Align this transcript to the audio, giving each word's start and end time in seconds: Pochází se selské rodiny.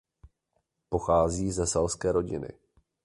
Pochází 0.89 1.53
se 1.53 1.67
selské 1.67 2.11
rodiny. 2.11 2.47